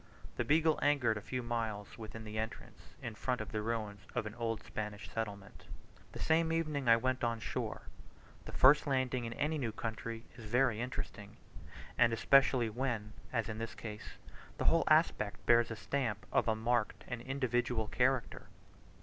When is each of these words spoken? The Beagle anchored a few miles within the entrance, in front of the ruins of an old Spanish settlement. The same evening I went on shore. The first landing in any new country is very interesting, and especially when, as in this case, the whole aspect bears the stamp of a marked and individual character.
The 0.37 0.43
Beagle 0.43 0.79
anchored 0.81 1.15
a 1.17 1.21
few 1.21 1.43
miles 1.43 1.95
within 1.95 2.23
the 2.23 2.39
entrance, 2.39 2.95
in 3.03 3.13
front 3.13 3.39
of 3.39 3.51
the 3.51 3.61
ruins 3.61 4.01
of 4.15 4.25
an 4.25 4.33
old 4.33 4.63
Spanish 4.63 5.07
settlement. 5.07 5.65
The 6.13 6.17
same 6.19 6.51
evening 6.51 6.89
I 6.89 6.97
went 6.97 7.23
on 7.23 7.39
shore. 7.39 7.83
The 8.45 8.51
first 8.51 8.87
landing 8.87 9.25
in 9.25 9.33
any 9.33 9.59
new 9.59 9.71
country 9.71 10.25
is 10.37 10.45
very 10.45 10.81
interesting, 10.81 11.37
and 11.99 12.13
especially 12.13 12.67
when, 12.67 13.13
as 13.31 13.47
in 13.47 13.59
this 13.59 13.75
case, 13.75 14.17
the 14.57 14.65
whole 14.65 14.85
aspect 14.87 15.45
bears 15.45 15.67
the 15.67 15.75
stamp 15.75 16.25
of 16.31 16.47
a 16.47 16.55
marked 16.55 17.03
and 17.07 17.21
individual 17.21 17.85
character. 17.87 18.47